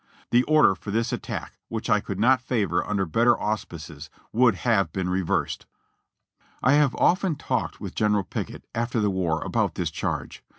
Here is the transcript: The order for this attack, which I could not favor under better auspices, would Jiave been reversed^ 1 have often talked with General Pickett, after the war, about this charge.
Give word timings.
The 0.31 0.41
order 0.45 0.73
for 0.73 0.89
this 0.89 1.13
attack, 1.13 1.59
which 1.67 1.87
I 1.87 1.99
could 1.99 2.19
not 2.19 2.41
favor 2.41 2.83
under 2.83 3.05
better 3.05 3.39
auspices, 3.39 4.09
would 4.33 4.55
Jiave 4.55 4.91
been 4.93 5.09
reversed^ 5.09 5.65
1 6.61 6.73
have 6.73 6.95
often 6.95 7.35
talked 7.35 7.79
with 7.79 7.93
General 7.93 8.23
Pickett, 8.23 8.65
after 8.73 8.99
the 8.99 9.11
war, 9.11 9.43
about 9.43 9.75
this 9.75 9.91
charge. 9.91 10.43